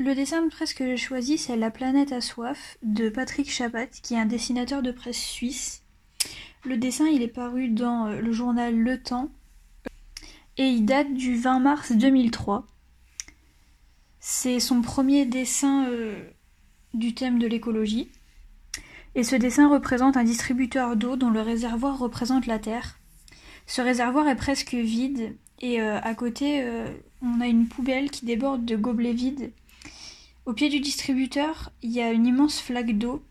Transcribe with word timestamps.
Le 0.00 0.14
dessin 0.14 0.42
de 0.42 0.48
presse 0.48 0.74
que 0.74 0.86
j'ai 0.86 0.96
choisi, 0.96 1.38
c'est 1.38 1.56
La 1.56 1.72
planète 1.72 2.12
à 2.12 2.20
soif 2.20 2.78
de 2.84 3.08
Patrick 3.08 3.50
Chapat, 3.50 3.88
qui 3.88 4.14
est 4.14 4.18
un 4.18 4.26
dessinateur 4.26 4.80
de 4.80 4.92
presse 4.92 5.20
suisse. 5.20 5.82
Le 6.64 6.76
dessin, 6.76 7.08
il 7.08 7.20
est 7.20 7.26
paru 7.26 7.68
dans 7.68 8.06
euh, 8.06 8.20
le 8.20 8.30
journal 8.30 8.76
Le 8.76 9.02
Temps 9.02 9.28
et 10.56 10.68
il 10.68 10.84
date 10.84 11.12
du 11.14 11.34
20 11.34 11.58
mars 11.58 11.90
2003. 11.90 12.64
C'est 14.20 14.60
son 14.60 14.82
premier 14.82 15.26
dessin 15.26 15.88
euh, 15.88 16.30
du 16.94 17.12
thème 17.12 17.40
de 17.40 17.48
l'écologie. 17.48 18.08
Et 19.16 19.24
ce 19.24 19.34
dessin 19.34 19.68
représente 19.68 20.16
un 20.16 20.22
distributeur 20.24 20.94
d'eau 20.94 21.16
dont 21.16 21.30
le 21.30 21.40
réservoir 21.40 21.98
représente 21.98 22.46
la 22.46 22.60
Terre. 22.60 23.00
Ce 23.66 23.82
réservoir 23.82 24.28
est 24.28 24.36
presque 24.36 24.74
vide 24.74 25.36
et 25.58 25.82
euh, 25.82 25.98
à 26.00 26.14
côté, 26.14 26.64
on 27.20 27.40
a 27.40 27.48
une 27.48 27.66
poubelle 27.66 28.12
qui 28.12 28.26
déborde 28.26 28.64
de 28.64 28.76
gobelets 28.76 29.12
vides 29.12 29.50
au 30.48 30.54
pied 30.54 30.70
du 30.70 30.80
distributeur, 30.80 31.70
il 31.82 31.90
y 31.90 32.00
a 32.00 32.10
une 32.10 32.24
immense 32.24 32.58
flaque 32.58 32.96
d'eau. 32.96 33.22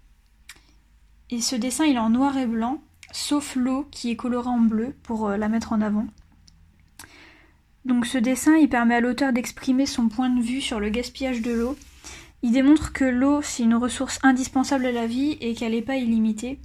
Et 1.32 1.42
ce 1.42 1.56
dessin, 1.56 1.86
il 1.86 1.96
est 1.96 2.00
en 2.00 2.12
noir 2.12 2.38
et 2.38 2.46
blanc, 2.46 2.80
sauf 3.12 3.56
l'eau 3.56 3.88
qui 3.90 4.12
est 4.12 4.16
colorée 4.16 4.50
en 4.50 4.60
bleu 4.60 4.94
pour 5.02 5.28
euh, 5.28 5.36
la 5.36 5.50
mettre 5.50 5.74
en 5.74 5.82
avant. 5.82 6.06
Donc 7.86 8.06
ce 8.06 8.20
dessin, 8.20 8.56
il 8.58 8.70
permet 8.70 8.94
à 8.94 9.00
l'auteur 9.00 9.34
d'exprimer 9.34 9.88
son 9.88 10.10
point 10.10 10.30
de 10.30 10.44
vue 10.44 10.62
sur 10.62 10.80
le 10.80 10.90
gaspillage 10.90 11.42
de 11.42 11.54
l'eau. 11.54 11.76
Il 12.44 12.52
démontre 12.52 12.94
que 12.94 13.06
l'eau, 13.06 13.42
c'est 13.42 13.64
une 13.64 13.74
ressource 13.74 14.20
indispensable 14.22 14.86
à 14.86 14.92
la 14.92 15.08
vie 15.08 15.40
et 15.42 15.56
qu'elle 15.56 15.72
n'est 15.72 15.82
pas 15.82 15.96
illimitée. 15.96 16.60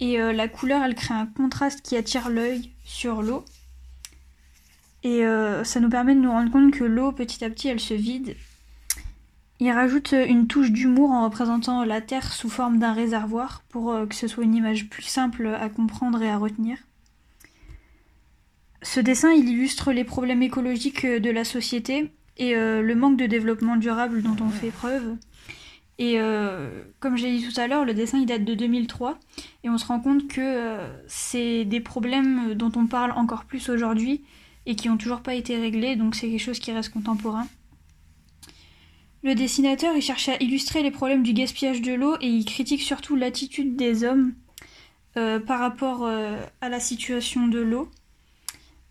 Et 0.00 0.20
euh, 0.20 0.32
la 0.32 0.48
couleur, 0.48 0.82
elle 0.82 0.96
crée 0.96 1.14
un 1.14 1.26
contraste 1.26 1.82
qui 1.82 1.96
attire 1.96 2.30
l'œil 2.30 2.72
sur 2.82 3.22
l'eau. 3.22 3.44
Et 5.04 5.24
euh, 5.24 5.62
ça 5.62 5.78
nous 5.78 5.88
permet 5.88 6.16
de 6.16 6.20
nous 6.20 6.32
rendre 6.32 6.50
compte 6.50 6.72
que 6.72 6.82
l'eau, 6.82 7.12
petit 7.12 7.44
à 7.44 7.48
petit, 7.48 7.68
elle 7.68 7.78
se 7.78 7.94
vide 7.94 8.34
il 9.62 9.70
rajoute 9.70 10.10
une 10.10 10.48
touche 10.48 10.72
d'humour 10.72 11.12
en 11.12 11.22
représentant 11.22 11.84
la 11.84 12.00
Terre 12.00 12.32
sous 12.32 12.50
forme 12.50 12.80
d'un 12.80 12.92
réservoir 12.92 13.62
pour 13.68 13.92
euh, 13.92 14.06
que 14.06 14.14
ce 14.16 14.26
soit 14.26 14.42
une 14.42 14.56
image 14.56 14.88
plus 14.88 15.04
simple 15.04 15.46
à 15.46 15.68
comprendre 15.68 16.20
et 16.20 16.28
à 16.28 16.36
retenir. 16.36 16.78
Ce 18.82 18.98
dessin 18.98 19.30
il 19.30 19.48
illustre 19.48 19.92
les 19.92 20.02
problèmes 20.02 20.42
écologiques 20.42 21.06
de 21.06 21.30
la 21.30 21.44
société 21.44 22.10
et 22.38 22.56
euh, 22.56 22.82
le 22.82 22.94
manque 22.96 23.16
de 23.16 23.26
développement 23.26 23.76
durable 23.76 24.22
dont 24.22 24.34
on 24.40 24.50
fait 24.50 24.72
preuve. 24.72 25.14
Et 25.96 26.18
euh, 26.18 26.82
comme 26.98 27.16
j'ai 27.16 27.30
dit 27.30 27.48
tout 27.48 27.60
à 27.60 27.68
l'heure, 27.68 27.84
le 27.84 27.94
dessin 27.94 28.18
il 28.18 28.26
date 28.26 28.44
de 28.44 28.54
2003 28.54 29.16
et 29.62 29.70
on 29.70 29.78
se 29.78 29.86
rend 29.86 30.00
compte 30.00 30.26
que 30.26 30.76
c'est 31.06 31.64
des 31.66 31.80
problèmes 31.80 32.54
dont 32.54 32.72
on 32.74 32.88
parle 32.88 33.12
encore 33.12 33.44
plus 33.44 33.68
aujourd'hui 33.68 34.24
et 34.66 34.74
qui 34.74 34.88
n'ont 34.88 34.96
toujours 34.96 35.20
pas 35.20 35.34
été 35.34 35.56
réglés, 35.56 35.94
donc 35.94 36.16
c'est 36.16 36.28
quelque 36.28 36.40
chose 36.40 36.58
qui 36.58 36.72
reste 36.72 36.92
contemporain. 36.92 37.46
Le 39.22 39.36
dessinateur 39.36 39.94
il 39.94 40.02
cherche 40.02 40.28
à 40.28 40.36
illustrer 40.40 40.82
les 40.82 40.90
problèmes 40.90 41.22
du 41.22 41.32
gaspillage 41.32 41.80
de 41.80 41.92
l'eau 41.92 42.16
et 42.20 42.26
il 42.26 42.44
critique 42.44 42.82
surtout 42.82 43.14
l'attitude 43.14 43.76
des 43.76 44.02
hommes 44.02 44.34
euh, 45.16 45.38
par 45.38 45.60
rapport 45.60 46.04
euh, 46.04 46.40
à 46.60 46.68
la 46.68 46.80
situation 46.80 47.46
de 47.46 47.60
l'eau. 47.60 47.88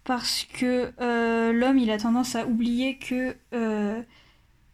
Parce 0.05 0.45
que 0.45 0.93
euh, 1.01 1.51
l'homme 1.51 1.77
il 1.77 1.91
a 1.91 1.97
tendance 1.97 2.35
à 2.35 2.47
oublier 2.47 2.97
que 2.97 3.35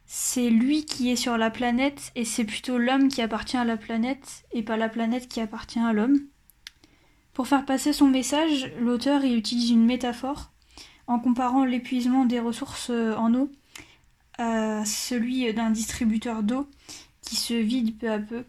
c'est 0.05 0.49
lui 0.49 0.85
qui 0.85 1.11
est 1.11 1.17
sur 1.17 1.37
la 1.37 1.49
planète 1.49 2.11
et 2.15 2.23
c'est 2.23 2.45
plutôt 2.45 2.77
l'homme 2.77 3.09
qui 3.09 3.21
appartient 3.21 3.57
à 3.57 3.65
la 3.65 3.75
planète 3.75 4.45
et 4.53 4.63
pas 4.63 4.77
la 4.77 4.87
planète 4.87 5.27
qui 5.27 5.41
appartient 5.41 5.79
à 5.79 5.91
l'homme. 5.91 6.19
Pour 7.33 7.47
faire 7.47 7.65
passer 7.65 7.93
son 7.93 8.07
message, 8.07 8.71
l'auteur 8.79 9.25
il 9.25 9.35
utilise 9.35 9.71
une 9.71 9.85
métaphore 9.85 10.51
en 11.07 11.19
comparant 11.19 11.65
l'épuisement 11.65 12.25
des 12.25 12.39
ressources 12.39 12.89
en 12.89 13.33
eau 13.33 13.51
celui 14.37 15.53
d'un 15.53 15.71
distributeur 15.71 16.43
d'eau 16.43 16.67
qui 17.21 17.35
se 17.35 17.53
vide 17.53 17.97
peu 17.97 18.11
à 18.11 18.19
peu. 18.19 18.43